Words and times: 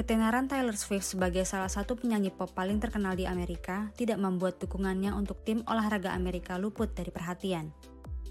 Ketenaran 0.00 0.48
Taylor 0.48 0.80
Swift 0.80 1.12
sebagai 1.12 1.44
salah 1.44 1.68
satu 1.68 1.92
penyanyi 1.92 2.32
pop 2.32 2.48
paling 2.56 2.80
terkenal 2.80 3.12
di 3.12 3.28
Amerika 3.28 3.92
tidak 4.00 4.16
membuat 4.16 4.56
dukungannya 4.56 5.12
untuk 5.12 5.44
tim 5.44 5.60
olahraga 5.68 6.16
Amerika 6.16 6.56
luput 6.56 6.88
dari 6.96 7.12
perhatian. 7.12 7.68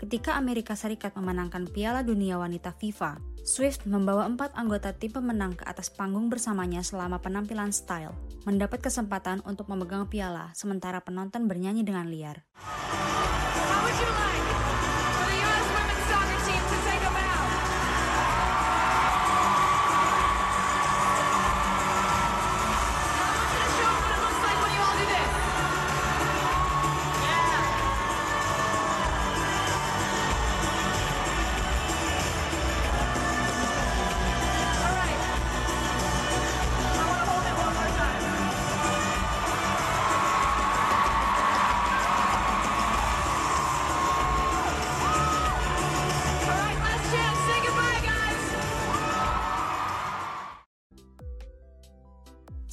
Ketika 0.02 0.34
Amerika 0.34 0.74
Serikat 0.74 1.13
memenangkan 1.13 1.70
Piala 1.70 2.02
Dunia 2.02 2.42
Wanita 2.42 2.74
FIFA, 2.74 3.21
Swift 3.46 3.86
membawa 3.86 4.26
empat 4.26 4.58
anggota 4.58 4.97
tim 4.97 5.13
pemenang 5.13 5.54
ke 5.54 5.62
atas 5.70 5.94
panggung 5.94 6.26
bersamanya 6.34 6.82
selama 6.82 7.21
penampilan 7.21 7.70
style, 7.70 8.17
mendapat 8.49 8.81
kesempatan 8.81 9.45
untuk 9.45 9.70
memegang 9.70 10.09
piala 10.09 10.49
sementara 10.57 11.05
penonton 11.05 11.45
bernyanyi 11.45 11.86
dengan 11.86 12.09
liar. 12.09 12.49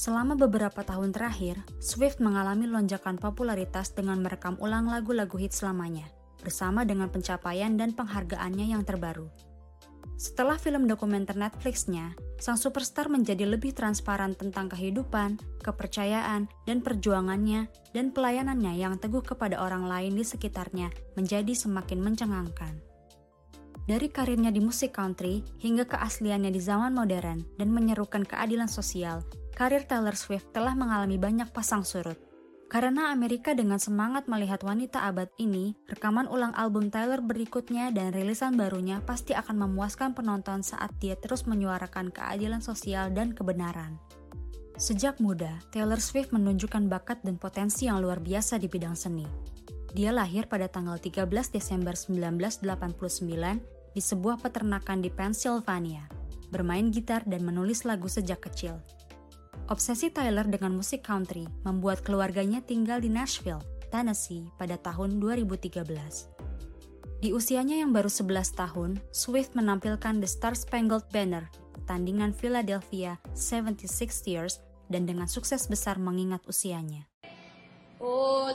Selama 0.07 0.39
beberapa 0.39 0.87
tahun 0.87 1.11
terakhir, 1.11 1.59
Swift 1.83 2.23
mengalami 2.23 2.71
lonjakan 2.71 3.19
popularitas 3.19 3.91
dengan 3.91 4.23
merekam 4.23 4.55
ulang 4.63 4.87
lagu-lagu 4.87 5.35
hits 5.35 5.67
selamanya, 5.67 6.07
bersama 6.39 6.87
dengan 6.87 7.11
pencapaian 7.11 7.75
dan 7.75 7.91
penghargaannya 7.91 8.71
yang 8.71 8.87
terbaru. 8.87 9.27
Setelah 10.15 10.63
film 10.63 10.87
dokumenter 10.87 11.35
Netflix-nya, 11.35 12.15
sang 12.39 12.55
superstar 12.55 13.11
menjadi 13.11 13.51
lebih 13.51 13.75
transparan 13.75 14.39
tentang 14.39 14.71
kehidupan, 14.71 15.43
kepercayaan, 15.67 16.47
dan 16.71 16.79
perjuangannya, 16.87 17.67
dan 17.91 18.15
pelayanannya 18.15 18.79
yang 18.79 19.03
teguh 19.03 19.27
kepada 19.27 19.59
orang 19.59 19.91
lain 19.91 20.15
di 20.15 20.23
sekitarnya 20.23 20.87
menjadi 21.19 21.51
semakin 21.51 21.99
mencengangkan. 21.99 22.79
Dari 23.91 24.07
karirnya 24.07 24.55
di 24.55 24.63
musik 24.63 24.95
country 24.95 25.43
hingga 25.59 25.83
keasliannya 25.83 26.55
di 26.55 26.63
zaman 26.63 26.95
modern 26.95 27.43
dan 27.59 27.75
menyerukan 27.75 28.23
keadilan 28.23 28.71
sosial, 28.71 29.27
karir 29.57 29.89
Taylor 29.89 30.13
Swift 30.13 30.53
telah 30.53 30.77
mengalami 30.77 31.17
banyak 31.17 31.49
pasang 31.49 31.81
surut. 31.81 32.21
Karena 32.69 33.15
Amerika 33.15 33.57
dengan 33.57 33.81
semangat 33.81 34.29
melihat 34.29 34.61
wanita 34.61 35.09
abad 35.09 35.33
ini, 35.41 35.73
rekaman 35.89 36.29
ulang 36.29 36.53
album 36.53 36.93
Taylor 36.93 37.25
berikutnya 37.25 37.89
dan 37.95 38.13
rilisan 38.13 38.59
barunya 38.59 39.01
pasti 39.01 39.33
akan 39.33 39.65
memuaskan 39.65 40.13
penonton 40.13 40.61
saat 40.61 40.93
dia 41.01 41.17
terus 41.17 41.49
menyuarakan 41.49 42.13
keadilan 42.13 42.61
sosial 42.61 43.09
dan 43.17 43.33
kebenaran. 43.33 43.97
Sejak 44.77 45.23
muda, 45.25 45.57
Taylor 45.73 46.03
Swift 46.03 46.37
menunjukkan 46.37 46.91
bakat 46.93 47.25
dan 47.25 47.41
potensi 47.41 47.89
yang 47.89 48.05
luar 48.05 48.21
biasa 48.21 48.61
di 48.61 48.69
bidang 48.69 48.93
seni. 48.93 49.25
Dia 49.97 50.13
lahir 50.13 50.51
pada 50.51 50.69
tanggal 50.69 51.01
13 51.01 51.25
Desember 51.49 51.97
1989 51.97 52.61
di 53.97 54.03
sebuah 54.05 54.37
peternakan 54.43 55.01
di 55.01 55.09
Pennsylvania, 55.09 56.05
bermain 56.53 56.93
gitar 56.93 57.25
dan 57.25 57.41
menulis 57.47 57.89
lagu 57.89 58.05
sejak 58.05 58.45
kecil. 58.45 58.77
Obsesi 59.67 60.15
Tyler 60.15 60.47
dengan 60.47 60.79
musik 60.79 61.03
country 61.03 61.43
membuat 61.67 62.07
keluarganya 62.07 62.63
tinggal 62.63 63.03
di 63.03 63.11
Nashville, 63.11 63.59
Tennessee 63.91 64.47
pada 64.55 64.79
tahun 64.79 65.19
2013. 65.19 65.83
Di 67.19 67.35
usianya 67.35 67.83
yang 67.83 67.91
baru 67.91 68.07
11 68.07 68.55
tahun, 68.55 69.03
Swift 69.11 69.59
menampilkan 69.59 70.23
The 70.23 70.29
Star 70.31 70.55
Spangled 70.55 71.11
Banner, 71.11 71.51
pertandingan 71.75 72.31
Philadelphia 72.31 73.19
76 73.35 74.31
Years, 74.31 74.63
dan 74.87 75.03
dengan 75.03 75.27
sukses 75.27 75.67
besar 75.67 75.99
mengingat 75.99 76.47
usianya. 76.47 77.11
Oh, 77.99 78.55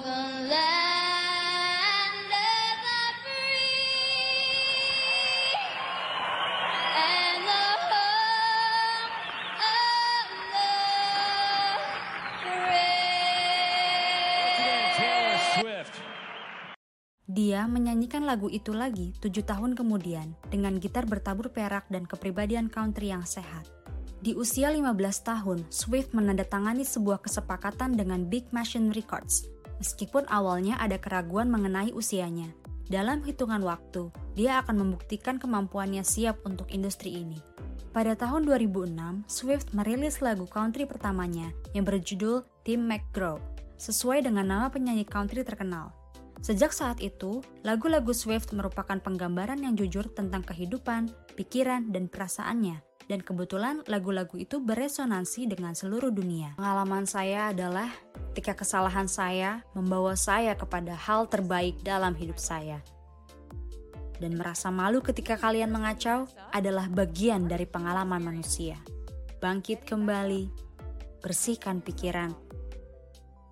Dia 17.31 17.64
menyanyikan 17.64 18.28
lagu 18.28 18.52
itu 18.52 18.75
lagi 18.75 19.16
tujuh 19.24 19.47
tahun 19.47 19.72
kemudian 19.72 20.36
dengan 20.52 20.75
gitar 20.84 21.08
bertabur 21.08 21.47
perak 21.47 21.88
dan 21.88 22.03
kepribadian 22.03 22.68
country 22.68 23.08
yang 23.08 23.24
sehat. 23.24 23.72
Di 24.19 24.36
usia 24.36 24.68
15 24.68 24.92
tahun, 25.24 25.64
Swift 25.72 26.12
menandatangani 26.12 26.84
sebuah 26.84 27.24
kesepakatan 27.24 27.96
dengan 27.96 28.28
Big 28.28 28.52
Machine 28.52 28.92
Records. 28.92 29.47
Meskipun 29.80 30.28
awalnya 30.28 30.75
ada 30.75 31.00
keraguan 31.00 31.47
mengenai 31.47 31.96
usianya, 31.96 32.52
dalam 32.92 33.24
hitungan 33.24 33.63
waktu, 33.63 34.12
dia 34.36 34.59
akan 34.59 34.84
membuktikan 34.84 35.40
kemampuannya 35.40 36.03
siap 36.03 36.44
untuk 36.44 36.68
industri 36.75 37.16
ini. 37.16 37.40
Pada 37.96 38.12
tahun 38.19 38.44
2006, 38.44 38.92
Swift 39.31 39.72
merilis 39.72 40.19
lagu 40.19 40.44
country 40.52 40.84
pertamanya 40.84 41.56
yang 41.72 41.88
berjudul 41.88 42.44
Tim 42.68 42.92
McGraw, 42.92 43.40
sesuai 43.80 44.28
dengan 44.28 44.52
nama 44.52 44.68
penyanyi 44.68 45.08
country 45.08 45.48
terkenal. 45.48 46.00
Sejak 46.41 46.74
saat 46.74 46.97
itu, 47.06 47.46
lagu-lagu 47.62 48.18
Swift 48.18 48.50
merupakan 48.57 48.97
penggambaran 48.97 49.62
yang 49.62 49.78
jujur 49.78 50.09
tentang 50.09 50.41
kehidupan, 50.41 51.13
pikiran, 51.38 51.94
dan 51.94 52.09
perasaannya. 52.09 52.81
Dan 53.06 53.22
kebetulan 53.22 53.85
lagu-lagu 53.85 54.41
itu 54.41 54.57
beresonansi 54.57 55.46
dengan 55.46 55.78
seluruh 55.78 56.09
dunia. 56.09 56.57
Pengalaman 56.57 57.06
saya 57.06 57.53
adalah 57.53 57.94
ketika 58.34 58.66
kesalahan 58.66 59.06
saya 59.06 59.62
membawa 59.78 60.18
saya 60.18 60.57
kepada 60.57 60.97
hal 60.97 61.30
terbaik 61.30 61.78
dalam 61.85 62.18
hidup 62.18 62.41
saya. 62.41 62.81
Dan 64.18 64.38
merasa 64.38 64.74
malu 64.74 65.01
ketika 65.06 65.38
kalian 65.38 65.69
mengacau 65.69 66.25
adalah 66.50 66.90
bagian 66.90 67.46
dari 67.46 67.69
pengalaman 67.69 68.22
manusia. 68.22 68.81
Bangkit 69.41 69.85
kembali, 69.85 70.50
bersihkan 71.22 71.85
pikiran, 71.85 72.34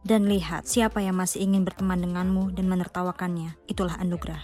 dan 0.03 0.31
lihat 0.31 0.63
siapa 0.63 1.03
yang 1.03 1.19
masih 1.19 1.43
ingin 1.43 1.67
berteman 1.67 1.99
denganmu 1.99 2.55
dan 2.55 2.71
menertawakannya. 2.71 3.55
Itulah 3.67 3.99
anugerah. 3.99 4.41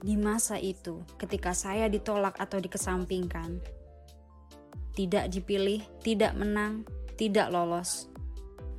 Di 0.00 0.14
masa 0.16 0.56
itu, 0.60 1.02
ketika 1.20 1.52
saya 1.52 1.88
ditolak 1.90 2.36
atau 2.38 2.60
dikesampingkan, 2.60 3.60
tidak 4.96 5.28
dipilih, 5.28 5.84
tidak 6.00 6.32
menang, 6.32 6.88
tidak 7.20 7.52
lolos. 7.52 8.08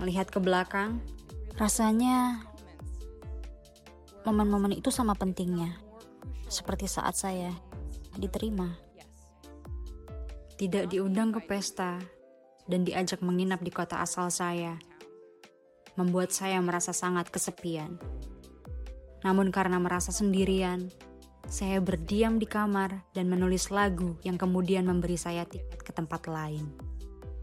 Melihat 0.01 0.29
ke 0.29 0.41
belakang, 0.41 1.01
rasanya 1.57 2.41
momen-momen 4.25 4.77
itu 4.77 4.89
sama 4.89 5.13
pentingnya. 5.13 5.77
Seperti 6.47 6.87
saat 6.87 7.17
saya 7.17 7.51
diterima. 8.15 8.73
Tidak 10.57 10.89
diundang 10.89 11.29
ke 11.37 11.45
pesta 11.45 12.01
dan 12.65 12.81
diajak 12.81 13.21
menginap 13.21 13.61
di 13.61 13.69
kota 13.69 14.01
asal 14.01 14.33
saya 14.33 14.79
membuat 15.97 16.31
saya 16.31 16.61
merasa 16.61 16.93
sangat 16.93 17.33
kesepian. 17.33 17.97
Namun 19.25 19.49
karena 19.49 19.81
merasa 19.81 20.13
sendirian, 20.13 20.87
saya 21.49 21.81
berdiam 21.81 22.37
di 22.37 22.45
kamar 22.45 23.03
dan 23.17 23.27
menulis 23.27 23.73
lagu 23.73 24.15
yang 24.21 24.37
kemudian 24.37 24.85
memberi 24.85 25.17
saya 25.17 25.43
tiket 25.43 25.81
ke 25.81 25.91
tempat 25.91 26.29
lain. 26.29 26.69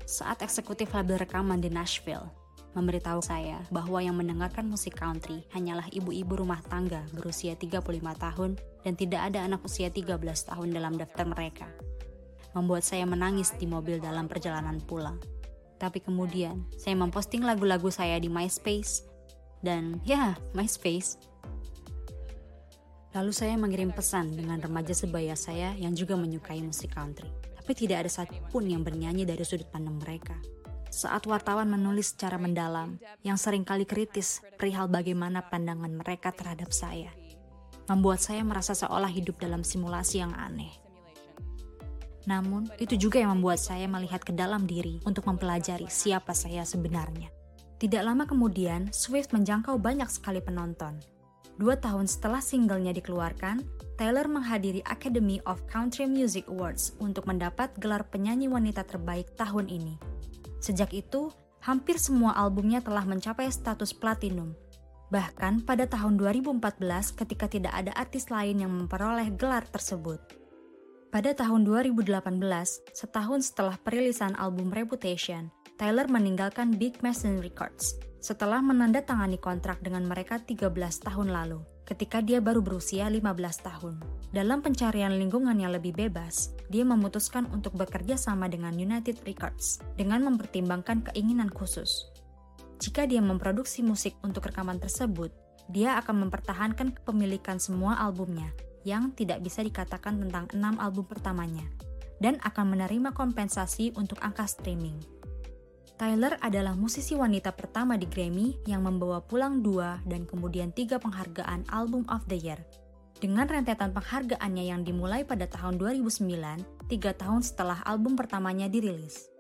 Saat 0.06 0.44
eksekutif 0.44 0.92
label 0.94 1.18
rekaman 1.18 1.58
di 1.58 1.72
Nashville, 1.72 2.28
memberitahu 2.76 3.24
saya 3.24 3.62
bahwa 3.72 4.02
yang 4.04 4.18
mendengarkan 4.18 4.68
musik 4.68 4.98
country 4.98 5.46
hanyalah 5.54 5.88
ibu-ibu 5.90 6.44
rumah 6.44 6.60
tangga 6.68 7.06
berusia 7.16 7.56
35 7.56 7.80
tahun 8.18 8.50
dan 8.84 8.92
tidak 8.98 9.20
ada 9.32 9.46
anak 9.46 9.64
usia 9.64 9.88
13 9.88 10.20
tahun 10.20 10.68
dalam 10.74 10.94
daftar 11.00 11.24
mereka. 11.24 11.66
Membuat 12.52 12.84
saya 12.86 13.08
menangis 13.08 13.56
di 13.56 13.66
mobil 13.66 13.98
dalam 13.98 14.30
perjalanan 14.30 14.78
pulang. 14.84 15.18
Tapi 15.84 16.00
kemudian 16.00 16.64
saya 16.80 16.96
memposting 16.96 17.44
lagu-lagu 17.44 17.92
saya 17.92 18.16
di 18.16 18.32
MySpace 18.32 19.04
dan 19.60 20.00
ya, 20.00 20.32
MySpace. 20.56 21.20
Lalu 23.12 23.32
saya 23.36 23.52
mengirim 23.60 23.92
pesan 23.92 24.32
dengan 24.32 24.64
remaja 24.64 24.96
sebaya 24.96 25.36
saya 25.36 25.76
yang 25.76 25.92
juga 25.92 26.16
menyukai 26.16 26.64
musik 26.64 26.96
country. 26.96 27.28
Tapi 27.52 27.72
tidak 27.76 28.08
ada 28.08 28.10
satupun 28.10 28.64
yang 28.64 28.80
bernyanyi 28.80 29.28
dari 29.28 29.44
sudut 29.44 29.68
pandang 29.68 30.00
mereka. 30.00 30.40
Saat 30.88 31.28
wartawan 31.28 31.68
menulis 31.68 32.16
secara 32.16 32.40
mendalam, 32.40 32.96
yang 33.20 33.36
sering 33.36 33.68
kali 33.68 33.84
kritis 33.84 34.40
perihal 34.56 34.88
bagaimana 34.88 35.44
pandangan 35.44 35.92
mereka 35.92 36.32
terhadap 36.32 36.72
saya, 36.72 37.12
membuat 37.92 38.24
saya 38.24 38.40
merasa 38.40 38.72
seolah 38.72 39.12
hidup 39.12 39.36
dalam 39.36 39.60
simulasi 39.60 40.24
yang 40.24 40.32
aneh. 40.32 40.83
Namun, 42.24 42.68
itu 42.80 42.96
juga 42.96 43.20
yang 43.20 43.36
membuat 43.36 43.60
saya 43.60 43.84
melihat 43.84 44.24
ke 44.24 44.32
dalam 44.32 44.64
diri 44.64 45.00
untuk 45.04 45.28
mempelajari 45.28 45.88
siapa 45.92 46.32
saya 46.32 46.64
sebenarnya. 46.64 47.28
Tidak 47.76 48.00
lama 48.00 48.24
kemudian, 48.24 48.88
Swift 48.94 49.36
menjangkau 49.36 49.76
banyak 49.76 50.08
sekali 50.08 50.40
penonton. 50.40 50.96
Dua 51.54 51.78
tahun 51.78 52.10
setelah 52.10 52.42
singlenya 52.42 52.90
dikeluarkan, 52.90 53.62
Taylor 53.94 54.26
menghadiri 54.26 54.82
Academy 54.90 55.38
of 55.46 55.62
Country 55.70 56.10
Music 56.10 56.50
Awards 56.50 56.98
untuk 56.98 57.30
mendapat 57.30 57.70
gelar 57.78 58.02
penyanyi 58.10 58.50
wanita 58.50 58.82
terbaik 58.82 59.38
tahun 59.38 59.70
ini. 59.70 59.94
Sejak 60.58 60.90
itu, 60.90 61.30
hampir 61.62 62.00
semua 62.02 62.34
albumnya 62.34 62.82
telah 62.82 63.06
mencapai 63.06 63.46
status 63.52 63.94
platinum. 63.94 64.56
Bahkan 65.14 65.62
pada 65.62 65.86
tahun 65.86 66.18
2014 66.18 67.14
ketika 67.14 67.46
tidak 67.46 67.70
ada 67.70 67.94
artis 67.94 68.34
lain 68.34 68.66
yang 68.66 68.72
memperoleh 68.74 69.30
gelar 69.38 69.62
tersebut. 69.70 70.43
Pada 71.14 71.30
tahun 71.30 71.62
2018, 71.62 72.10
setahun 72.90 73.54
setelah 73.54 73.78
perilisan 73.78 74.34
album 74.34 74.74
Reputation, 74.74 75.46
Taylor 75.78 76.10
meninggalkan 76.10 76.74
Big 76.74 76.98
Machine 77.06 77.38
Records 77.38 77.94
setelah 78.18 78.58
menandatangani 78.58 79.38
kontrak 79.38 79.78
dengan 79.78 80.10
mereka 80.10 80.42
13 80.42 80.74
tahun 81.06 81.30
lalu, 81.30 81.62
ketika 81.86 82.18
dia 82.18 82.42
baru 82.42 82.66
berusia 82.66 83.06
15 83.06 83.30
tahun. 83.62 84.02
Dalam 84.34 84.58
pencarian 84.58 85.14
lingkungan 85.14 85.54
yang 85.54 85.70
lebih 85.70 85.94
bebas, 85.94 86.50
dia 86.66 86.82
memutuskan 86.82 87.46
untuk 87.54 87.78
bekerja 87.78 88.18
sama 88.18 88.50
dengan 88.50 88.74
United 88.74 89.22
Records 89.22 89.86
dengan 89.94 90.26
mempertimbangkan 90.26 91.14
keinginan 91.14 91.46
khusus. 91.46 92.10
Jika 92.82 93.06
dia 93.06 93.22
memproduksi 93.22 93.86
musik 93.86 94.18
untuk 94.26 94.50
rekaman 94.50 94.82
tersebut, 94.82 95.30
dia 95.70 95.94
akan 95.94 96.26
mempertahankan 96.26 96.90
kepemilikan 96.90 97.62
semua 97.62 98.02
albumnya 98.02 98.50
yang 98.84 99.10
tidak 99.16 99.40
bisa 99.40 99.64
dikatakan 99.64 100.20
tentang 100.20 100.46
enam 100.52 100.76
album 100.78 101.08
pertamanya, 101.08 101.64
dan 102.22 102.38
akan 102.44 102.76
menerima 102.76 103.10
kompensasi 103.16 103.96
untuk 103.96 104.20
angka 104.22 104.46
streaming. 104.46 104.96
Tyler 105.94 106.34
adalah 106.42 106.74
musisi 106.74 107.14
wanita 107.14 107.54
pertama 107.54 107.94
di 107.94 108.10
Grammy 108.10 108.58
yang 108.66 108.82
membawa 108.82 109.22
pulang 109.22 109.62
dua 109.62 110.02
dan 110.02 110.26
kemudian 110.26 110.74
tiga 110.74 110.98
penghargaan 110.98 111.70
Album 111.70 112.02
of 112.10 112.26
the 112.26 112.34
Year. 112.34 112.58
Dengan 113.22 113.46
rentetan 113.46 113.94
penghargaannya 113.94 114.74
yang 114.74 114.82
dimulai 114.82 115.22
pada 115.22 115.46
tahun 115.46 115.78
2009, 115.78 116.90
tiga 116.90 117.14
tahun 117.14 117.46
setelah 117.46 117.78
album 117.86 118.18
pertamanya 118.18 118.66
dirilis. 118.66 119.30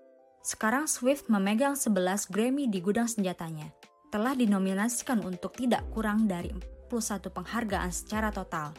Sekarang 0.46 0.86
Swift 0.86 1.26
memegang 1.26 1.74
11 1.74 2.30
Grammy 2.30 2.70
di 2.70 2.78
gudang 2.78 3.10
senjatanya. 3.10 3.74
Telah 4.14 4.38
dinominasikan 4.38 5.26
untuk 5.26 5.58
tidak 5.58 5.82
kurang 5.90 6.30
dari 6.30 6.54
41 6.86 7.34
penghargaan 7.34 7.90
secara 7.90 8.30
total, 8.30 8.70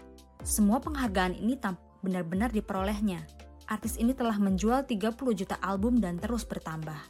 semua 0.46 0.78
penghargaan 0.78 1.42
ini 1.42 1.58
benar-benar 2.06 2.54
diperolehnya. 2.54 3.26
Artis 3.66 3.98
ini 3.98 4.14
telah 4.14 4.38
menjual 4.38 4.86
30 4.86 5.18
juta 5.34 5.58
album 5.58 5.98
dan 5.98 6.22
terus 6.22 6.46
bertambah. 6.46 7.02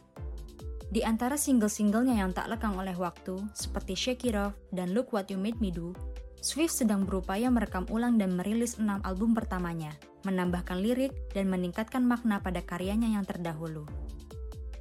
Di 0.88 1.04
antara 1.04 1.36
single-singlenya 1.36 2.16
yang 2.16 2.32
tak 2.32 2.48
lekang 2.48 2.72
oleh 2.80 2.96
waktu, 2.96 3.36
seperti 3.52 3.92
Shake 3.92 4.32
It 4.32 4.40
Off 4.40 4.56
dan 4.72 4.96
Look 4.96 5.12
What 5.12 5.28
You 5.28 5.36
Made 5.36 5.60
Me 5.60 5.68
Do, 5.68 5.92
Swift 6.40 6.72
sedang 6.72 7.04
berupaya 7.04 7.52
merekam 7.52 7.84
ulang 7.92 8.16
dan 8.16 8.32
merilis 8.32 8.80
enam 8.80 9.04
album 9.04 9.36
pertamanya, 9.36 9.92
menambahkan 10.24 10.80
lirik 10.80 11.12
dan 11.36 11.52
meningkatkan 11.52 12.06
makna 12.06 12.40
pada 12.40 12.64
karyanya 12.64 13.12
yang 13.20 13.26
terdahulu. 13.28 13.84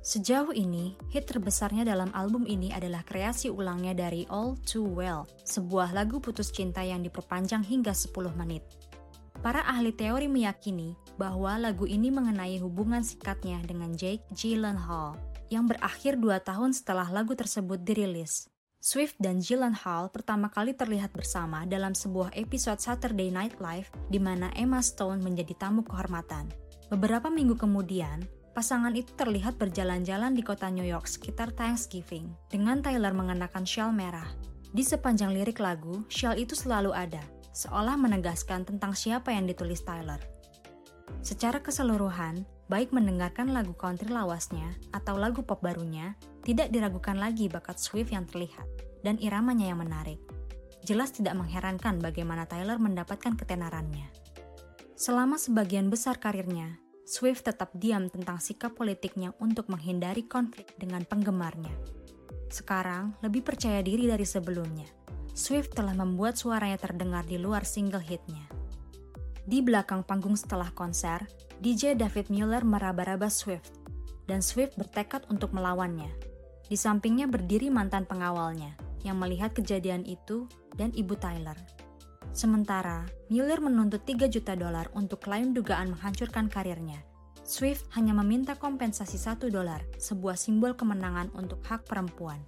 Sejauh 0.06 0.54
ini, 0.54 0.94
hit 1.10 1.26
terbesarnya 1.26 1.82
dalam 1.82 2.14
album 2.14 2.46
ini 2.46 2.70
adalah 2.70 3.02
kreasi 3.02 3.50
ulangnya 3.50 3.98
dari 3.98 4.22
All 4.30 4.54
Too 4.62 4.86
Well, 4.86 5.26
sebuah 5.42 5.98
lagu 5.98 6.22
putus 6.22 6.54
cinta 6.54 6.86
yang 6.86 7.02
diperpanjang 7.02 7.66
hingga 7.66 7.90
10 7.90 8.14
menit. 8.38 8.62
Para 9.42 9.66
ahli 9.66 9.90
teori 9.98 10.30
meyakini 10.30 10.94
bahwa 11.18 11.58
lagu 11.58 11.90
ini 11.90 12.14
mengenai 12.14 12.62
hubungan 12.62 13.02
sikatnya 13.02 13.58
dengan 13.66 13.98
Jake 13.98 14.22
Gyllenhaal, 14.30 15.18
yang 15.50 15.66
berakhir 15.66 16.22
dua 16.22 16.38
tahun 16.38 16.78
setelah 16.78 17.10
lagu 17.10 17.34
tersebut 17.34 17.82
dirilis. 17.82 18.46
Swift 18.78 19.18
dan 19.18 19.42
Gyllenhaal 19.42 20.14
pertama 20.14 20.54
kali 20.54 20.78
terlihat 20.78 21.18
bersama 21.18 21.66
dalam 21.66 21.98
sebuah 21.98 22.30
episode 22.38 22.78
Saturday 22.78 23.34
Night 23.34 23.58
Live 23.58 23.90
di 24.14 24.22
mana 24.22 24.54
Emma 24.54 24.86
Stone 24.86 25.26
menjadi 25.26 25.58
tamu 25.58 25.82
kehormatan. 25.82 26.54
Beberapa 26.94 27.34
minggu 27.34 27.58
kemudian, 27.58 28.22
Pasangan 28.56 28.96
itu 28.96 29.12
terlihat 29.20 29.60
berjalan-jalan 29.60 30.32
di 30.32 30.40
kota 30.40 30.72
New 30.72 30.88
York 30.88 31.12
sekitar 31.12 31.52
Thanksgiving, 31.60 32.32
dengan 32.48 32.80
Tyler 32.80 33.12
mengenakan 33.12 33.68
shawl 33.68 33.92
merah. 33.92 34.32
Di 34.72 34.80
sepanjang 34.80 35.36
lirik 35.36 35.60
lagu, 35.60 36.08
shawl 36.08 36.40
itu 36.40 36.56
selalu 36.56 36.96
ada, 36.96 37.20
seolah 37.52 38.00
menegaskan 38.00 38.64
tentang 38.64 38.96
siapa 38.96 39.36
yang 39.36 39.44
ditulis 39.44 39.84
Tyler. 39.84 40.24
Secara 41.20 41.60
keseluruhan, 41.60 42.48
baik 42.72 42.96
mendengarkan 42.96 43.52
lagu 43.52 43.76
country 43.76 44.08
lawasnya 44.08 44.72
atau 44.96 45.20
lagu 45.20 45.44
pop 45.44 45.60
barunya, 45.60 46.16
tidak 46.48 46.72
diragukan 46.72 47.20
lagi 47.20 47.52
bakat 47.52 47.76
Swift 47.76 48.16
yang 48.16 48.24
terlihat, 48.24 48.72
dan 49.04 49.20
iramanya 49.20 49.68
yang 49.68 49.84
menarik. 49.84 50.24
Jelas 50.88 51.12
tidak 51.12 51.36
mengherankan 51.36 52.00
bagaimana 52.00 52.48
Tyler 52.48 52.80
mendapatkan 52.80 53.36
ketenarannya. 53.36 54.08
Selama 54.96 55.36
sebagian 55.36 55.92
besar 55.92 56.24
karirnya, 56.24 56.80
Swift 57.06 57.46
tetap 57.46 57.70
diam 57.78 58.10
tentang 58.10 58.42
sikap 58.42 58.74
politiknya 58.74 59.30
untuk 59.38 59.70
menghindari 59.70 60.26
konflik 60.26 60.74
dengan 60.74 61.06
penggemarnya. 61.06 61.70
Sekarang, 62.50 63.14
lebih 63.22 63.46
percaya 63.46 63.86
diri 63.86 64.10
dari 64.10 64.26
sebelumnya. 64.26 64.90
Swift 65.38 65.78
telah 65.78 65.94
membuat 65.94 66.34
suaranya 66.34 66.82
terdengar 66.82 67.22
di 67.30 67.38
luar 67.38 67.62
single 67.62 68.02
hitnya. 68.02 68.50
Di 69.46 69.62
belakang 69.62 70.02
panggung 70.02 70.34
setelah 70.34 70.74
konser, 70.74 71.22
DJ 71.62 71.94
David 71.94 72.34
Mueller 72.34 72.66
meraba-raba 72.66 73.30
Swift, 73.30 73.78
dan 74.26 74.42
Swift 74.42 74.74
bertekad 74.74 75.30
untuk 75.30 75.54
melawannya. 75.54 76.10
Di 76.66 76.74
sampingnya 76.74 77.30
berdiri 77.30 77.70
mantan 77.70 78.10
pengawalnya, 78.10 78.74
yang 79.06 79.22
melihat 79.22 79.54
kejadian 79.54 80.02
itu 80.10 80.50
dan 80.74 80.90
ibu 80.98 81.14
Tyler, 81.14 81.54
Sementara, 82.36 83.08
Miller 83.32 83.64
menuntut 83.64 84.04
3 84.04 84.28
juta 84.28 84.60
dolar 84.60 84.92
untuk 84.92 85.24
klaim 85.24 85.56
dugaan 85.56 85.96
menghancurkan 85.96 86.52
karirnya. 86.52 87.00
Swift 87.48 87.88
hanya 87.96 88.12
meminta 88.12 88.60
kompensasi 88.60 89.16
1 89.16 89.48
dolar, 89.48 89.80
sebuah 89.96 90.36
simbol 90.36 90.76
kemenangan 90.76 91.32
untuk 91.32 91.64
hak 91.64 91.88
perempuan. 91.88 92.44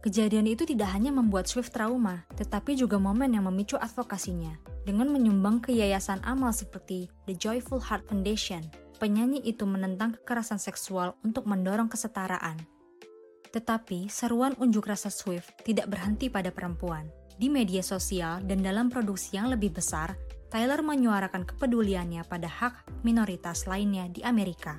Kejadian 0.00 0.48
itu 0.48 0.64
tidak 0.64 0.88
hanya 0.96 1.12
membuat 1.12 1.52
Swift 1.52 1.70
trauma, 1.76 2.24
tetapi 2.34 2.72
juga 2.74 2.96
momen 2.96 3.36
yang 3.36 3.44
memicu 3.46 3.76
advokasinya. 3.76 4.56
Dengan 4.88 5.12
menyumbang 5.12 5.62
ke 5.62 5.76
yayasan 5.76 6.24
amal 6.24 6.50
seperti 6.50 7.12
The 7.28 7.36
Joyful 7.36 7.78
Heart 7.78 8.08
Foundation, 8.08 8.64
penyanyi 8.98 9.44
itu 9.46 9.68
menentang 9.68 10.16
kekerasan 10.16 10.58
seksual 10.58 11.14
untuk 11.22 11.44
mendorong 11.44 11.92
kesetaraan. 11.92 12.56
Tetapi 13.52 14.08
seruan 14.08 14.56
unjuk 14.56 14.88
rasa 14.88 15.12
Swift 15.12 15.52
tidak 15.62 15.92
berhenti 15.92 16.32
pada 16.32 16.48
perempuan. 16.48 17.06
Di 17.36 17.48
media 17.48 17.80
sosial 17.80 18.44
dan 18.44 18.60
dalam 18.60 18.92
produksi 18.92 19.36
yang 19.40 19.48
lebih 19.48 19.72
besar, 19.76 20.14
Tyler 20.52 20.84
menyuarakan 20.84 21.48
kepeduliannya 21.48 22.28
pada 22.28 22.44
hak 22.44 23.02
minoritas 23.02 23.64
lainnya 23.64 24.04
di 24.12 24.20
Amerika. 24.20 24.76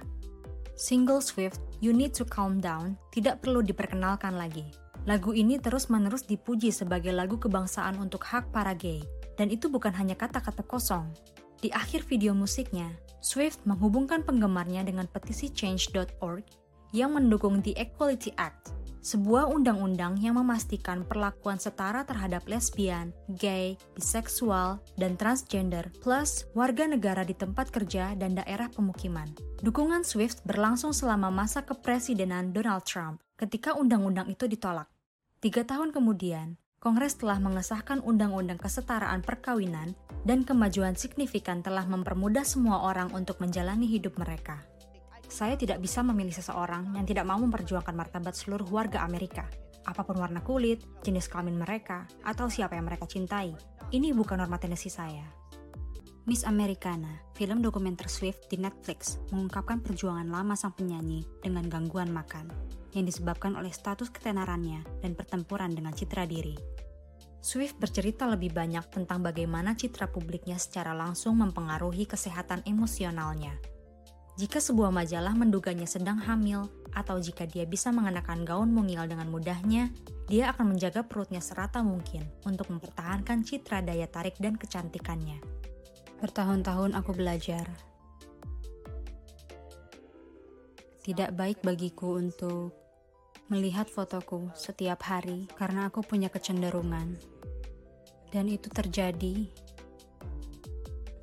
Single 0.78 1.22
Swift, 1.22 1.58
You 1.82 1.94
Need 1.94 2.14
to 2.18 2.26
Calm 2.26 2.62
Down, 2.62 2.98
tidak 3.10 3.42
perlu 3.42 3.66
diperkenalkan 3.66 4.38
lagi. 4.38 4.66
Lagu 5.10 5.34
ini 5.34 5.58
terus-menerus 5.58 6.30
dipuji 6.30 6.70
sebagai 6.70 7.12
lagu 7.12 7.42
kebangsaan 7.42 7.98
untuk 7.98 8.22
hak 8.24 8.54
para 8.54 8.78
gay, 8.78 9.02
dan 9.36 9.50
itu 9.50 9.68
bukan 9.68 9.92
hanya 9.94 10.14
kata-kata 10.14 10.62
kosong. 10.64 11.10
Di 11.58 11.74
akhir 11.74 12.06
video 12.06 12.38
musiknya, 12.38 12.94
Swift 13.24 13.64
menghubungkan 13.66 14.22
penggemarnya 14.22 14.86
dengan 14.86 15.10
petisi 15.10 15.50
change.org 15.50 16.46
yang 16.94 17.18
mendukung 17.18 17.60
The 17.66 17.74
Equality 17.76 18.36
Act, 18.38 18.76
sebuah 19.04 19.52
undang-undang 19.52 20.16
yang 20.24 20.40
memastikan 20.40 21.04
perlakuan 21.04 21.60
setara 21.60 22.08
terhadap 22.08 22.48
lesbian, 22.48 23.12
gay, 23.36 23.76
biseksual, 24.00 24.80
dan 24.96 25.20
transgender, 25.20 25.92
plus 26.00 26.48
warga 26.56 26.88
negara 26.88 27.28
di 27.28 27.36
tempat 27.36 27.70
kerja 27.70 28.16
dan 28.16 28.40
daerah 28.40 28.72
pemukiman. 28.72 29.28
Dukungan 29.60 30.08
Swift 30.08 30.40
berlangsung 30.48 30.96
selama 30.96 31.28
masa 31.28 31.68
kepresidenan 31.68 32.56
Donald 32.56 32.88
Trump 32.88 33.20
ketika 33.36 33.76
undang-undang 33.76 34.32
itu 34.32 34.48
ditolak. 34.48 34.88
Tiga 35.44 35.68
tahun 35.68 35.92
kemudian, 35.92 36.56
Kongres 36.84 37.16
telah 37.16 37.40
mengesahkan 37.40 38.04
Undang-Undang 38.04 38.60
Kesetaraan 38.60 39.24
Perkawinan 39.24 39.96
dan 40.28 40.44
kemajuan 40.44 41.00
signifikan 41.00 41.64
telah 41.64 41.88
mempermudah 41.88 42.44
semua 42.44 42.84
orang 42.84 43.08
untuk 43.16 43.40
menjalani 43.40 43.88
hidup 43.88 44.20
mereka. 44.20 44.64
Saya 45.34 45.58
tidak 45.58 45.82
bisa 45.82 46.06
memilih 46.06 46.30
seseorang 46.30 46.94
yang 46.94 47.10
tidak 47.10 47.26
mau 47.26 47.42
memperjuangkan 47.42 47.98
martabat 47.98 48.38
seluruh 48.38 48.70
warga 48.70 49.02
Amerika, 49.02 49.50
apa 49.82 50.06
pun 50.06 50.22
warna 50.22 50.46
kulit, 50.46 50.86
jenis 51.02 51.26
kelamin 51.26 51.58
mereka, 51.58 52.06
atau 52.22 52.54
siapa 52.54 52.78
yang 52.78 52.86
mereka 52.86 53.10
cintai. 53.10 53.50
Ini 53.90 54.14
bukan 54.14 54.38
norma 54.38 54.62
tendensi 54.62 54.94
saya. 54.94 55.26
Miss 56.30 56.46
Americana, 56.46 57.34
film 57.34 57.66
dokumenter 57.66 58.14
Swift 58.14 58.46
di 58.46 58.62
Netflix, 58.62 59.18
mengungkapkan 59.34 59.82
perjuangan 59.82 60.30
lama 60.30 60.54
sang 60.54 60.78
penyanyi 60.78 61.26
dengan 61.42 61.66
gangguan 61.66 62.14
makan, 62.14 62.54
yang 62.94 63.10
disebabkan 63.10 63.58
oleh 63.58 63.74
status 63.74 64.14
ketenarannya 64.14 64.86
dan 65.02 65.18
pertempuran 65.18 65.74
dengan 65.74 65.98
citra 65.98 66.30
diri. 66.30 66.54
Swift 67.42 67.82
bercerita 67.82 68.30
lebih 68.30 68.54
banyak 68.54 68.86
tentang 68.94 69.26
bagaimana 69.26 69.74
citra 69.74 70.14
publiknya 70.14 70.62
secara 70.62 70.94
langsung 70.94 71.42
mempengaruhi 71.42 72.06
kesehatan 72.06 72.62
emosionalnya 72.70 73.73
Jika 74.34 74.58
sebuah 74.58 74.90
majalah 74.90 75.38
menduganya 75.38 75.86
sedang 75.86 76.18
hamil, 76.18 76.66
atau 76.94 77.22
jika 77.22 77.46
dia 77.46 77.66
bisa 77.70 77.90
mengenakan 77.94 78.46
gaun 78.46 78.70
mungil 78.74 79.06
dengan 79.06 79.30
mudahnya, 79.30 79.94
dia 80.26 80.50
akan 80.54 80.74
menjaga 80.74 81.06
perutnya 81.06 81.42
serata 81.42 81.86
mungkin 81.86 82.26
untuk 82.46 82.70
mempertahankan 82.74 83.46
citra 83.46 83.86
daya 83.86 84.10
tarik 84.10 84.38
dan 84.42 84.58
kecantikannya. 84.58 85.38
Bertahun-tahun 86.18 86.98
aku 86.98 87.12
belajar. 87.14 87.66
Tidak 91.04 91.36
baik 91.36 91.62
bagiku 91.62 92.16
untuk 92.16 92.72
melihat 93.52 93.92
fotoku 93.92 94.50
setiap 94.56 95.04
hari 95.04 95.46
karena 95.60 95.92
aku 95.92 96.00
punya 96.02 96.32
kecenderungan. 96.32 97.20
Dan 98.34 98.50
itu 98.50 98.72
terjadi 98.72 99.46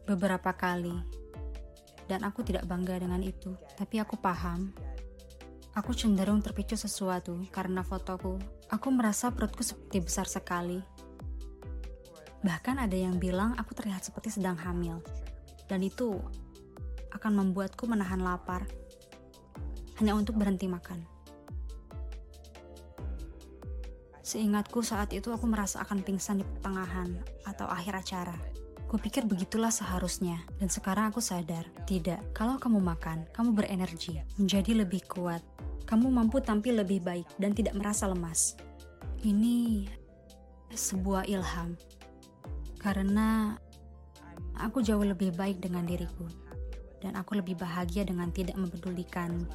beberapa 0.06 0.54
kali. 0.54 1.19
Dan 2.10 2.26
aku 2.26 2.42
tidak 2.42 2.66
bangga 2.66 2.98
dengan 2.98 3.22
itu, 3.22 3.54
tapi 3.78 4.02
aku 4.02 4.18
paham. 4.18 4.74
Aku 5.78 5.94
cenderung 5.94 6.42
terpicu 6.42 6.74
sesuatu 6.74 7.38
karena 7.54 7.86
fotoku. 7.86 8.34
Aku 8.66 8.90
merasa 8.90 9.30
perutku 9.30 9.62
seperti 9.62 10.02
besar 10.02 10.26
sekali. 10.26 10.82
Bahkan 12.42 12.82
ada 12.82 12.98
yang 12.98 13.22
bilang 13.22 13.54
aku 13.54 13.78
terlihat 13.78 14.02
seperti 14.02 14.34
sedang 14.34 14.58
hamil. 14.58 14.98
Dan 15.70 15.86
itu 15.86 16.18
akan 17.14 17.32
membuatku 17.38 17.86
menahan 17.86 18.18
lapar 18.18 18.66
hanya 20.02 20.18
untuk 20.18 20.34
berhenti 20.34 20.66
makan. 20.66 21.06
Seingatku 24.26 24.82
saat 24.82 25.14
itu 25.14 25.30
aku 25.30 25.46
merasa 25.46 25.86
akan 25.86 26.02
pingsan 26.02 26.42
di 26.42 26.44
pertengahan 26.46 27.14
atau 27.46 27.70
akhir 27.70 28.02
acara. 28.02 28.34
Kupikir 28.90 29.22
begitulah 29.22 29.70
seharusnya, 29.70 30.42
dan 30.58 30.66
sekarang 30.66 31.14
aku 31.14 31.22
sadar, 31.22 31.62
tidak. 31.86 32.18
Kalau 32.34 32.58
kamu 32.58 32.82
makan, 32.82 33.22
kamu 33.30 33.54
berenergi, 33.54 34.18
menjadi 34.34 34.82
lebih 34.82 35.06
kuat. 35.06 35.38
Kamu 35.86 36.10
mampu 36.10 36.42
tampil 36.42 36.82
lebih 36.82 36.98
baik 36.98 37.22
dan 37.38 37.54
tidak 37.54 37.78
merasa 37.78 38.10
lemas. 38.10 38.58
Ini 39.22 39.86
sebuah 40.74 41.30
ilham, 41.30 41.78
karena 42.82 43.54
aku 44.58 44.82
jauh 44.82 45.06
lebih 45.06 45.38
baik 45.38 45.62
dengan 45.62 45.86
diriku, 45.86 46.26
dan 46.98 47.14
aku 47.14 47.38
lebih 47.38 47.62
bahagia 47.62 48.02
dengan 48.02 48.34
tidak 48.34 48.58
mempedulikan. 48.58 49.46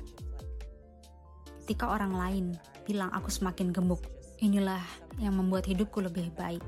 Ketika 1.68 1.92
orang 1.92 2.16
lain 2.16 2.46
bilang 2.88 3.12
aku 3.12 3.28
semakin 3.28 3.76
gemuk, 3.76 4.00
inilah 4.40 4.80
yang 5.20 5.36
membuat 5.36 5.68
hidupku 5.68 6.00
lebih 6.00 6.32
baik. 6.40 6.64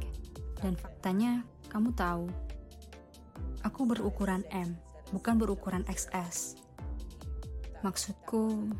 Dan 0.59 0.73
faktanya, 0.75 1.45
kamu 1.69 1.93
tahu, 1.93 2.25
Aku 3.67 3.83
berukuran 3.83 4.47
M, 4.47 4.79
bukan 5.11 5.35
berukuran 5.35 5.83
XS. 5.91 6.55
Maksudku, 7.83 8.71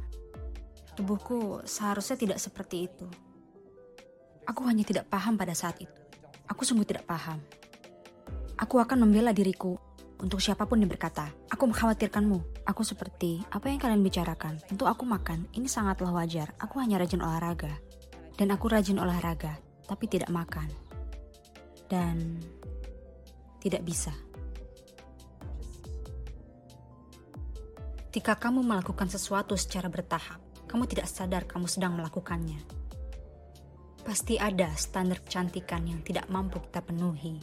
tubuhku 0.96 1.60
seharusnya 1.68 2.16
tidak 2.16 2.40
seperti 2.40 2.88
itu. 2.88 3.04
Aku 4.48 4.64
hanya 4.64 4.88
tidak 4.88 5.12
paham 5.12 5.36
pada 5.36 5.52
saat 5.52 5.76
itu. 5.84 6.00
Aku 6.48 6.64
sungguh 6.64 6.88
tidak 6.88 7.04
paham. 7.04 7.44
Aku 8.56 8.80
akan 8.80 9.04
membela 9.04 9.36
diriku 9.36 9.76
untuk 10.24 10.40
siapa 10.40 10.64
pun 10.64 10.80
yang 10.80 10.88
berkata, 10.88 11.36
aku 11.52 11.68
mengkhawatirkanmu. 11.68 12.64
Aku 12.64 12.88
seperti 12.88 13.44
apa 13.52 13.68
yang 13.68 13.84
kalian 13.84 14.02
bicarakan. 14.02 14.56
Untuk 14.72 14.88
aku 14.88 15.04
makan, 15.04 15.52
ini 15.52 15.68
sangatlah 15.68 16.16
wajar. 16.16 16.56
Aku 16.64 16.80
hanya 16.80 16.96
rajin 16.96 17.20
olahraga. 17.20 17.76
Dan 18.40 18.56
aku 18.56 18.72
rajin 18.72 19.04
olahraga, 19.04 19.60
tapi 19.84 20.08
tidak 20.08 20.32
makan. 20.32 20.72
Dan 21.92 22.40
tidak 23.60 23.84
bisa. 23.84 24.16
Ketika 28.18 28.50
kamu 28.50 28.66
melakukan 28.66 29.14
sesuatu 29.14 29.54
secara 29.54 29.94
bertahap, 29.94 30.42
kamu 30.66 30.90
tidak 30.90 31.06
sadar 31.06 31.46
kamu 31.46 31.70
sedang 31.70 32.02
melakukannya. 32.02 32.58
Pasti 34.02 34.42
ada 34.42 34.74
standar 34.74 35.22
kecantikan 35.22 35.86
yang 35.86 36.02
tidak 36.02 36.26
mampu 36.26 36.58
kita 36.58 36.82
penuhi. 36.82 37.38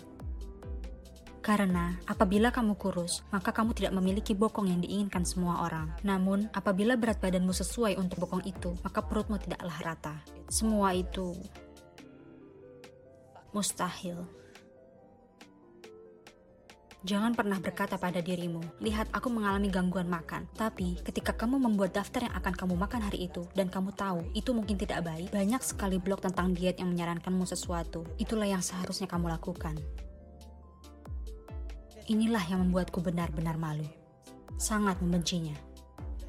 Karena 1.39 1.95
apabila 2.11 2.51
kamu 2.51 2.75
kurus, 2.75 3.23
maka 3.31 3.55
kamu 3.55 3.71
tidak 3.71 3.95
memiliki 3.95 4.35
bokong 4.35 4.67
yang 4.67 4.83
diinginkan 4.83 5.23
semua 5.23 5.63
orang. 5.63 5.95
Namun, 6.03 6.51
apabila 6.51 6.99
berat 6.99 7.23
badanmu 7.23 7.55
sesuai 7.55 7.95
untuk 7.95 8.27
bokong 8.27 8.43
itu, 8.43 8.75
maka 8.83 8.99
perutmu 8.99 9.39
tidaklah 9.39 9.79
rata. 9.79 10.27
Semua 10.51 10.91
itu 10.91 11.39
mustahil. 13.55 14.27
Jangan 17.05 17.37
pernah 17.37 17.61
berkata 17.61 18.01
pada 18.01 18.25
dirimu, 18.25 18.65
lihat 18.81 19.13
aku 19.13 19.29
mengalami 19.29 19.69
gangguan 19.69 20.09
makan. 20.09 20.49
Tapi 20.57 20.97
ketika 21.05 21.37
kamu 21.37 21.61
membuat 21.61 21.93
daftar 21.93 22.25
yang 22.25 22.35
akan 22.41 22.57
kamu 22.57 22.75
makan 22.81 23.05
hari 23.05 23.29
itu, 23.29 23.45
dan 23.53 23.69
kamu 23.69 23.93
tahu 23.93 24.25
itu 24.33 24.57
mungkin 24.57 24.81
tidak 24.81 25.05
baik, 25.05 25.29
banyak 25.29 25.61
sekali 25.61 26.01
blog 26.01 26.25
tentang 26.25 26.57
diet 26.57 26.81
yang 26.81 26.97
menyarankanmu 26.97 27.45
sesuatu. 27.45 28.09
Itulah 28.17 28.49
yang 28.49 28.65
seharusnya 28.65 29.05
kamu 29.05 29.37
lakukan. 29.37 29.77
Inilah 32.09 32.41
yang 32.49 32.65
membuatku 32.65 33.05
benar-benar 33.05 33.61
malu. 33.61 33.85
Sangat 34.57 34.97
membencinya. 35.05 35.61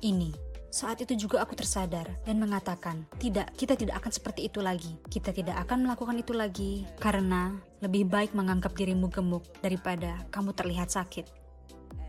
Ini 0.03 0.44
saat 0.75 0.99
itu 0.99 1.15
juga 1.15 1.39
aku 1.39 1.55
tersadar 1.55 2.03
dan 2.27 2.35
mengatakan, 2.35 3.07
tidak, 3.15 3.47
kita 3.55 3.79
tidak 3.79 4.03
akan 4.03 4.11
seperti 4.11 4.51
itu 4.51 4.59
lagi. 4.59 4.99
Kita 5.07 5.31
tidak 5.31 5.55
akan 5.63 5.87
melakukan 5.87 6.19
itu 6.19 6.35
lagi 6.35 6.83
karena 6.99 7.55
lebih 7.79 8.11
baik 8.11 8.35
menganggap 8.35 8.75
dirimu 8.75 9.07
gemuk 9.07 9.47
daripada 9.63 10.19
kamu 10.35 10.51
terlihat 10.51 10.91
sakit. 10.91 11.31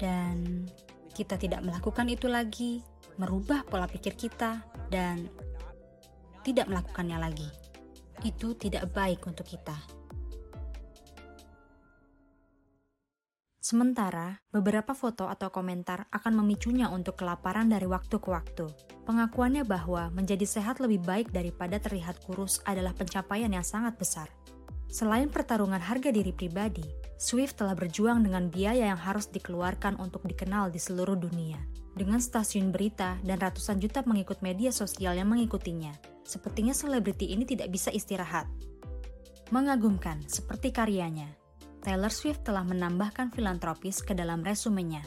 Dan 0.03 0.67
kita 1.15 1.39
tidak 1.39 1.63
melakukan 1.63 2.11
itu 2.11 2.27
lagi, 2.27 2.83
merubah 3.23 3.63
pola 3.63 3.87
pikir 3.87 4.19
kita 4.19 4.59
dan 4.91 5.31
tidak 6.43 6.67
melakukannya 6.67 7.23
lagi. 7.23 7.47
Itu 8.27 8.59
tidak 8.59 8.91
baik 8.91 9.23
untuk 9.31 9.47
kita. 9.47 9.79
Sementara, 13.67 14.39
beberapa 14.55 14.95
foto 14.95 15.27
atau 15.27 15.51
komentar 15.51 16.07
akan 16.15 16.39
memicunya 16.39 16.87
untuk 16.87 17.19
kelaparan 17.19 17.67
dari 17.67 17.83
waktu 17.83 18.23
ke 18.23 18.31
waktu. 18.31 18.71
Pengakuannya 19.03 19.67
bahwa 19.67 20.07
menjadi 20.15 20.47
sehat 20.47 20.79
lebih 20.79 21.03
baik 21.03 21.35
daripada 21.35 21.83
terlihat 21.83 22.23
kurus 22.23 22.63
adalah 22.63 22.95
pencapaian 22.95 23.51
yang 23.51 23.67
sangat 23.67 23.99
besar. 23.99 24.31
Selain 24.87 25.27
pertarungan 25.27 25.83
harga 25.83 26.15
diri 26.15 26.31
pribadi, 26.31 26.87
Swift 27.19 27.59
telah 27.59 27.75
berjuang 27.75 28.23
dengan 28.23 28.47
biaya 28.55 28.87
yang 28.87 29.01
harus 29.03 29.27
dikeluarkan 29.35 29.99
untuk 29.99 30.23
dikenal 30.23 30.71
di 30.71 30.79
seluruh 30.79 31.19
dunia. 31.19 31.59
Dengan 31.91 32.23
stasiun 32.23 32.71
berita 32.71 33.19
dan 33.27 33.43
ratusan 33.43 33.83
juta 33.83 34.07
pengikut 34.07 34.47
media 34.47 34.71
sosial 34.71 35.19
yang 35.19 35.27
mengikutinya, 35.27 35.91
sepertinya 36.23 36.71
selebriti 36.71 37.35
ini 37.35 37.43
tidak 37.43 37.75
bisa 37.75 37.91
istirahat. 37.91 38.47
Mengagumkan 39.51 40.23
seperti 40.31 40.71
karyanya, 40.71 41.35
Taylor 41.87 42.11
Swift 42.11 42.43
telah 42.43 42.67
menambahkan 42.67 43.31
filantropis 43.31 44.03
ke 44.03 44.11
dalam 44.11 44.43
resumenya, 44.43 45.07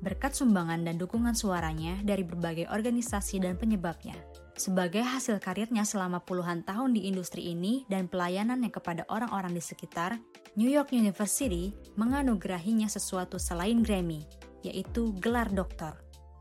berkat 0.00 0.32
sumbangan 0.32 0.80
dan 0.80 0.96
dukungan 0.96 1.36
suaranya 1.36 2.00
dari 2.00 2.24
berbagai 2.24 2.64
organisasi 2.72 3.44
dan 3.44 3.60
penyebabnya. 3.60 4.16
Sebagai 4.56 5.04
hasil 5.04 5.36
karirnya 5.36 5.84
selama 5.84 6.24
puluhan 6.24 6.64
tahun 6.64 6.96
di 6.96 7.12
industri 7.12 7.52
ini 7.52 7.84
dan 7.92 8.08
pelayanannya 8.08 8.72
kepada 8.72 9.04
orang-orang 9.12 9.52
di 9.52 9.60
sekitar, 9.60 10.16
New 10.56 10.72
York 10.72 10.96
University 10.96 11.76
menganugerahinya 12.00 12.88
sesuatu 12.88 13.36
selain 13.36 13.84
Grammy, 13.84 14.24
yaitu 14.64 15.12
gelar 15.20 15.52
doktor. 15.52 15.92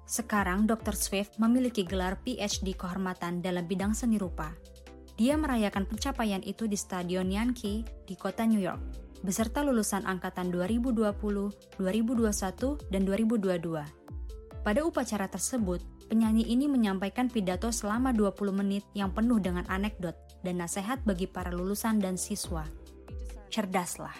Sekarang 0.08 0.64
Dr. 0.64 0.96
Swift 0.96 1.36
memiliki 1.44 1.84
gelar 1.84 2.24
PhD 2.24 2.72
kehormatan 2.72 3.44
dalam 3.44 3.68
bidang 3.68 3.92
seni 3.92 4.16
rupa. 4.16 4.56
Dia 5.20 5.36
merayakan 5.36 5.84
pencapaian 5.92 6.40
itu 6.40 6.72
di 6.72 6.80
Stadion 6.80 7.28
Yankee 7.28 7.84
di 8.08 8.16
kota 8.16 8.48
New 8.48 8.64
York 8.64 9.03
beserta 9.24 9.64
lulusan 9.64 10.04
angkatan 10.04 10.52
2020, 10.52 11.00
2021, 11.80 12.92
dan 12.92 13.02
2022. 13.08 13.88
Pada 14.64 14.80
upacara 14.84 15.32
tersebut, 15.32 15.80
penyanyi 16.12 16.44
ini 16.52 16.68
menyampaikan 16.68 17.32
pidato 17.32 17.72
selama 17.72 18.12
20 18.12 18.52
menit 18.52 18.84
yang 18.92 19.16
penuh 19.16 19.40
dengan 19.40 19.64
anekdot 19.72 20.16
dan 20.44 20.60
nasihat 20.60 21.00
bagi 21.08 21.26
para 21.26 21.56
lulusan 21.56 22.04
dan 22.04 22.20
siswa. 22.20 22.68
Cerdaslah. 23.48 24.16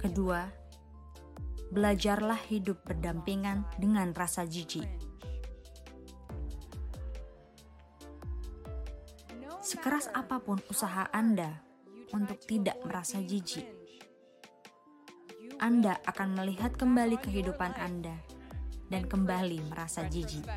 Kedua, 0.00 0.48
belajarlah 1.68 2.40
hidup 2.48 2.80
berdampingan 2.88 3.68
dengan 3.76 4.16
rasa 4.16 4.48
jijik. 4.48 4.88
Sekeras 9.60 10.08
apa 10.16 10.40
pun 10.40 10.56
usaha 10.72 11.04
Anda 11.12 11.69
untuk 12.14 12.38
tidak 12.46 12.76
merasa 12.86 13.22
jijik. 13.22 13.66
Anda 15.60 16.00
akan 16.08 16.40
melihat 16.40 16.72
kembali 16.74 17.20
kehidupan 17.20 17.76
Anda 17.76 18.16
dan 18.88 19.04
kembali 19.04 19.60
merasa 19.68 20.08
jijik. 20.08 20.48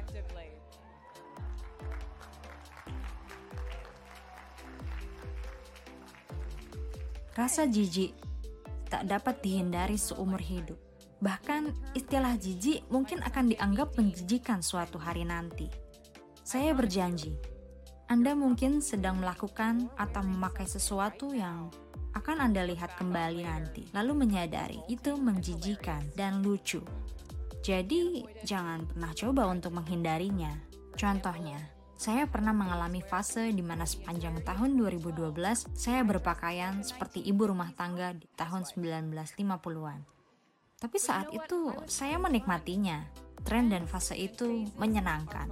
Rasa 7.34 7.66
jijik 7.66 8.14
tak 8.94 9.10
dapat 9.10 9.42
dihindari 9.42 9.98
seumur 9.98 10.38
hidup. 10.38 10.78
Bahkan 11.18 11.96
istilah 11.98 12.38
jijik 12.38 12.86
mungkin 12.94 13.26
akan 13.26 13.50
dianggap 13.50 13.98
menjijikan 13.98 14.62
suatu 14.62 15.02
hari 15.02 15.26
nanti. 15.26 15.66
Saya 16.46 16.78
berjanji, 16.78 17.34
Anda 18.14 18.38
mungkin 18.38 18.78
sedang 18.78 19.26
melakukan 19.26 19.90
atau 19.98 20.22
memakai 20.22 20.70
sesuatu 20.70 21.34
yang 21.34 21.74
akan 22.14 22.46
Anda 22.46 22.62
lihat 22.62 22.94
kembali 22.94 23.42
nanti, 23.42 23.90
lalu 23.90 24.14
menyadari 24.14 24.78
itu 24.86 25.18
menjijikan 25.18 26.14
dan 26.14 26.46
lucu. 26.46 26.86
Jadi, 27.66 28.22
jangan 28.46 28.86
pernah 28.86 29.18
coba 29.18 29.50
untuk 29.50 29.74
menghindarinya. 29.74 30.54
Contohnya, 30.94 31.58
saya 31.98 32.30
pernah 32.30 32.54
mengalami 32.54 33.02
fase 33.02 33.50
di 33.50 33.66
mana 33.66 33.82
sepanjang 33.82 34.46
tahun 34.46 34.78
2012 34.78 35.74
saya 35.74 36.06
berpakaian 36.06 36.86
seperti 36.86 37.18
ibu 37.26 37.50
rumah 37.50 37.74
tangga 37.74 38.14
di 38.14 38.30
tahun 38.38 38.62
1950-an. 38.70 40.06
Tapi 40.78 40.98
saat 41.02 41.34
itu 41.34 41.74
saya 41.90 42.22
menikmatinya. 42.22 43.10
Tren 43.42 43.74
dan 43.74 43.90
fase 43.90 44.14
itu 44.14 44.70
menyenangkan. 44.78 45.50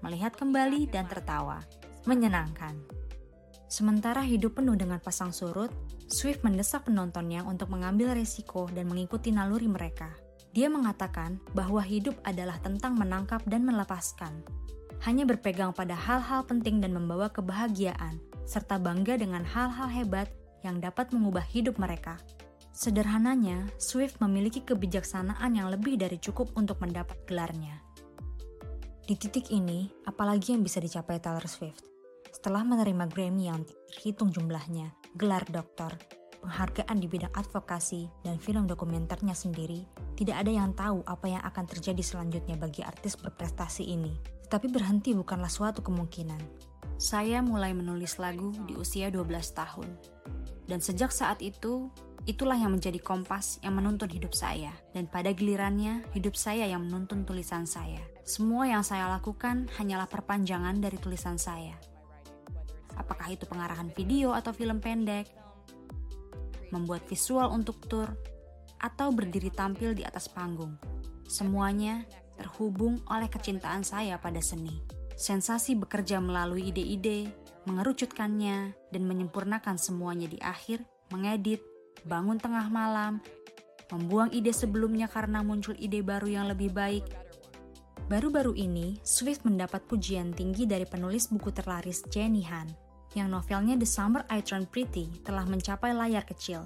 Melihat 0.00 0.40
kembali 0.40 0.88
dan 0.88 1.04
tertawa. 1.04 1.60
Menyenangkan. 2.06 2.78
Sementara 3.68 4.22
hidup 4.22 4.60
penuh 4.60 4.78
dengan 4.78 5.02
pasang 5.02 5.34
surut, 5.34 5.68
Swift 6.08 6.40
mendesak 6.40 6.88
penontonnya 6.88 7.44
untuk 7.44 7.68
mengambil 7.68 8.16
resiko 8.16 8.64
dan 8.72 8.88
mengikuti 8.88 9.28
naluri 9.28 9.68
mereka. 9.68 10.08
Dia 10.56 10.72
mengatakan 10.72 11.36
bahwa 11.52 11.84
hidup 11.84 12.16
adalah 12.24 12.56
tentang 12.64 12.96
menangkap 12.96 13.44
dan 13.44 13.68
melepaskan. 13.68 14.40
Hanya 15.04 15.28
berpegang 15.28 15.76
pada 15.76 15.94
hal-hal 15.94 16.42
penting 16.48 16.80
dan 16.80 16.96
membawa 16.96 17.28
kebahagiaan, 17.28 18.18
serta 18.48 18.80
bangga 18.80 19.20
dengan 19.20 19.44
hal-hal 19.44 19.86
hebat 19.92 20.32
yang 20.64 20.80
dapat 20.80 21.12
mengubah 21.12 21.44
hidup 21.44 21.76
mereka. 21.76 22.16
Sederhananya, 22.72 23.68
Swift 23.76 24.22
memiliki 24.22 24.62
kebijaksanaan 24.62 25.50
yang 25.54 25.68
lebih 25.68 25.98
dari 25.98 26.16
cukup 26.16 26.54
untuk 26.54 26.78
mendapat 26.78 27.18
gelarnya. 27.26 27.87
Di 29.08 29.16
titik 29.16 29.48
ini, 29.56 29.88
apalagi 30.04 30.52
yang 30.52 30.60
bisa 30.60 30.84
dicapai 30.84 31.16
Taylor 31.16 31.48
Swift? 31.48 31.80
Setelah 32.28 32.60
menerima 32.60 33.08
Grammy 33.08 33.48
yang 33.48 33.64
terhitung 33.88 34.28
jumlahnya, 34.28 34.92
gelar 35.16 35.48
doktor, 35.48 35.96
penghargaan 36.44 37.00
di 37.00 37.08
bidang 37.08 37.32
advokasi, 37.32 38.04
dan 38.20 38.36
film 38.36 38.68
dokumenternya 38.68 39.32
sendiri, 39.32 39.88
tidak 40.12 40.44
ada 40.44 40.52
yang 40.52 40.76
tahu 40.76 41.00
apa 41.08 41.24
yang 41.24 41.40
akan 41.40 41.64
terjadi 41.64 42.04
selanjutnya 42.04 42.60
bagi 42.60 42.84
artis 42.84 43.16
berprestasi 43.16 43.88
ini. 43.88 44.12
Tetapi 44.44 44.68
berhenti 44.68 45.16
bukanlah 45.16 45.48
suatu 45.48 45.80
kemungkinan. 45.80 46.68
Saya 47.00 47.40
mulai 47.40 47.72
menulis 47.72 48.20
lagu 48.20 48.52
di 48.68 48.76
usia 48.76 49.08
12 49.08 49.24
tahun. 49.56 49.88
Dan 50.68 50.84
sejak 50.84 51.16
saat 51.16 51.40
itu, 51.40 51.88
Itulah 52.28 52.60
yang 52.60 52.76
menjadi 52.76 53.00
kompas 53.00 53.56
yang 53.64 53.80
menuntun 53.80 54.12
hidup 54.12 54.36
saya, 54.36 54.68
dan 54.92 55.08
pada 55.08 55.32
gilirannya, 55.32 56.04
hidup 56.12 56.36
saya 56.36 56.68
yang 56.68 56.84
menuntun 56.84 57.24
tulisan 57.24 57.64
saya. 57.64 58.04
Semua 58.28 58.68
yang 58.68 58.84
saya 58.84 59.08
lakukan 59.08 59.72
hanyalah 59.80 60.04
perpanjangan 60.04 60.76
dari 60.76 61.00
tulisan 61.00 61.40
saya. 61.40 61.72
Apakah 62.92 63.32
itu 63.32 63.48
pengarahan 63.48 63.88
video 63.88 64.36
atau 64.36 64.52
film 64.52 64.84
pendek, 64.84 65.32
membuat 66.68 67.08
visual 67.08 67.48
untuk 67.48 67.80
tour, 67.88 68.12
atau 68.84 69.16
berdiri 69.16 69.48
tampil 69.48 69.96
di 69.96 70.04
atas 70.04 70.28
panggung. 70.28 70.76
Semuanya 71.24 72.04
terhubung 72.36 73.00
oleh 73.08 73.32
kecintaan 73.32 73.80
saya 73.80 74.20
pada 74.20 74.44
seni. 74.44 74.76
Sensasi 75.16 75.72
bekerja 75.80 76.20
melalui 76.20 76.68
ide-ide, 76.68 77.32
mengerucutkannya, 77.64 78.76
dan 78.92 79.02
menyempurnakan 79.08 79.80
semuanya 79.80 80.28
di 80.28 80.36
akhir, 80.44 80.84
mengedit, 81.16 81.64
bangun 82.04 82.36
tengah 82.36 82.68
malam, 82.68 83.24
membuang 83.88 84.28
ide 84.36 84.52
sebelumnya 84.52 85.08
karena 85.08 85.40
muncul 85.40 85.72
ide 85.80 86.04
baru 86.04 86.28
yang 86.28 86.44
lebih 86.52 86.76
baik. 86.76 87.08
Baru-baru 88.08 88.56
ini, 88.56 88.96
Swift 89.04 89.44
mendapat 89.44 89.84
pujian 89.84 90.32
tinggi 90.32 90.64
dari 90.64 90.88
penulis 90.88 91.28
buku 91.28 91.52
terlaris 91.52 92.00
Jenny 92.08 92.40
Han, 92.48 92.64
yang 93.12 93.28
novelnya 93.28 93.76
The 93.76 93.84
Summer 93.84 94.24
I 94.32 94.40
Turned 94.40 94.72
Pretty 94.72 95.12
telah 95.28 95.44
mencapai 95.44 95.92
layar 95.92 96.24
kecil. 96.24 96.64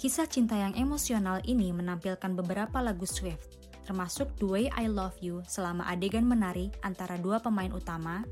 Kisah 0.00 0.24
cinta 0.24 0.56
yang 0.56 0.72
emosional 0.72 1.44
ini 1.44 1.76
menampilkan 1.76 2.32
beberapa 2.40 2.80
lagu 2.80 3.04
Swift, 3.04 3.68
termasuk 3.84 4.32
The 4.40 4.48
Way 4.48 4.64
I 4.72 4.88
Love 4.88 5.20
You 5.20 5.44
selama 5.44 5.84
adegan 5.92 6.24
menari 6.24 6.72
antara 6.80 7.20
dua 7.20 7.36
pemain 7.36 7.76
utama, 7.76 8.24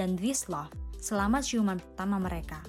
dan 0.00 0.16
This 0.16 0.48
Love 0.48 0.72
selama 0.96 1.44
ciuman 1.44 1.76
pertama 1.76 2.16
mereka. 2.16 2.64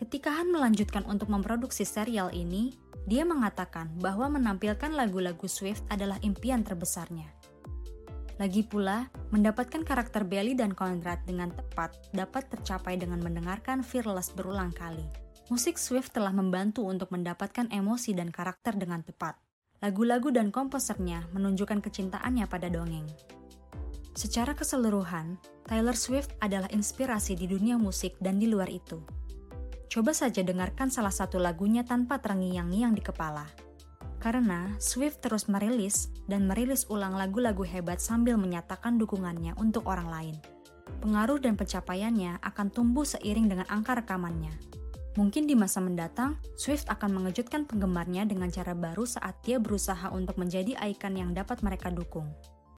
Ketika 0.00 0.32
Han 0.32 0.48
melanjutkan 0.48 1.04
untuk 1.04 1.28
memproduksi 1.28 1.84
serial 1.84 2.32
ini, 2.32 2.72
dia 3.04 3.20
mengatakan 3.28 3.92
bahwa 4.00 4.32
menampilkan 4.32 4.96
lagu-lagu 4.96 5.44
Swift 5.44 5.84
adalah 5.92 6.16
impian 6.24 6.64
terbesarnya. 6.64 7.39
Lagi 8.40 8.64
pula, 8.64 9.04
mendapatkan 9.36 9.84
karakter 9.84 10.24
Belly 10.24 10.56
dan 10.56 10.72
Conrad 10.72 11.20
dengan 11.28 11.52
tepat 11.52 11.92
dapat 12.16 12.48
tercapai 12.48 12.96
dengan 12.96 13.20
mendengarkan 13.20 13.84
Fearless 13.84 14.32
berulang 14.32 14.72
kali. 14.72 15.04
Musik 15.52 15.76
Swift 15.76 16.16
telah 16.16 16.32
membantu 16.32 16.88
untuk 16.88 17.12
mendapatkan 17.12 17.68
emosi 17.68 18.16
dan 18.16 18.32
karakter 18.32 18.80
dengan 18.80 19.04
tepat. 19.04 19.36
Lagu-lagu 19.84 20.32
dan 20.32 20.48
komposernya 20.48 21.28
menunjukkan 21.36 21.84
kecintaannya 21.84 22.48
pada 22.48 22.72
dongeng. 22.72 23.04
Secara 24.16 24.56
keseluruhan, 24.56 25.36
Taylor 25.68 25.96
Swift 26.00 26.32
adalah 26.40 26.72
inspirasi 26.72 27.36
di 27.36 27.44
dunia 27.44 27.76
musik 27.76 28.16
dan 28.24 28.40
di 28.40 28.48
luar 28.48 28.72
itu. 28.72 29.04
Coba 29.92 30.16
saja 30.16 30.40
dengarkan 30.40 30.88
salah 30.88 31.12
satu 31.12 31.36
lagunya 31.36 31.84
tanpa 31.84 32.16
terngiang-ngiang 32.16 32.96
di 32.96 33.04
kepala. 33.04 33.69
Karena 34.20 34.68
Swift 34.76 35.24
terus 35.24 35.48
merilis 35.48 36.12
dan 36.28 36.44
merilis 36.44 36.84
ulang 36.92 37.16
lagu-lagu 37.16 37.64
hebat 37.64 38.04
sambil 38.04 38.36
menyatakan 38.36 39.00
dukungannya 39.00 39.56
untuk 39.56 39.88
orang 39.88 40.12
lain. 40.12 40.36
Pengaruh 41.00 41.40
dan 41.40 41.56
pencapaiannya 41.56 42.44
akan 42.44 42.68
tumbuh 42.68 43.08
seiring 43.08 43.48
dengan 43.48 43.64
angka 43.72 43.96
rekamannya. 43.96 44.52
Mungkin 45.16 45.48
di 45.48 45.56
masa 45.56 45.80
mendatang, 45.80 46.36
Swift 46.54 46.86
akan 46.92 47.16
mengejutkan 47.16 47.66
penggemarnya 47.66 48.28
dengan 48.28 48.52
cara 48.52 48.76
baru 48.76 49.08
saat 49.08 49.40
dia 49.42 49.56
berusaha 49.56 50.12
untuk 50.12 50.36
menjadi 50.36 50.76
ikon 50.76 51.16
yang 51.16 51.30
dapat 51.32 51.64
mereka 51.64 51.88
dukung. 51.90 52.28